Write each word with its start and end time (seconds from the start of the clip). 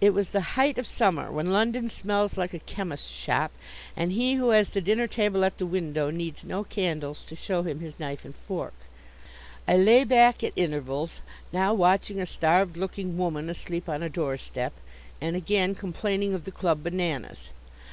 It 0.00 0.14
was 0.14 0.30
the 0.30 0.40
height 0.58 0.78
of 0.78 0.84
summer, 0.88 1.30
when 1.30 1.52
London 1.52 1.88
smells 1.88 2.36
like 2.36 2.52
a 2.54 2.58
chemist's 2.58 3.08
shop, 3.08 3.52
and 3.96 4.10
he 4.10 4.34
who 4.34 4.48
has 4.50 4.70
the 4.70 4.80
dinner 4.80 5.06
table 5.06 5.44
at 5.44 5.58
the 5.58 5.64
window 5.64 6.10
needs 6.10 6.42
no 6.42 6.64
candles 6.64 7.24
to 7.26 7.36
show 7.36 7.62
him 7.62 7.78
his 7.78 8.00
knife 8.00 8.24
and 8.24 8.34
fork. 8.34 8.74
I 9.68 9.76
lay 9.76 10.02
back 10.02 10.42
at 10.42 10.52
intervals, 10.56 11.20
now 11.52 11.72
watching 11.72 12.20
a 12.20 12.26
starved 12.26 12.76
looking 12.76 13.16
woman 13.16 13.48
asleep 13.48 13.88
on 13.88 14.02
a 14.02 14.08
door 14.08 14.36
step, 14.36 14.72
and 15.20 15.36
again 15.36 15.76
complaining 15.76 16.34
of 16.34 16.42
the 16.42 16.50
club 16.50 16.82
bananas. 16.82 17.50